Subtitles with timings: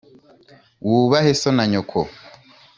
[0.87, 1.99] “Wubahe so na nyoko.”